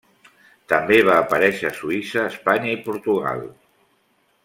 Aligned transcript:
També 0.73 0.97
va 1.09 1.17
aparèixer 1.25 1.69
a 1.71 1.75
Suïssa, 1.81 2.25
Espanya 2.33 2.73
i 2.73 2.81
Portugal. 2.89 3.45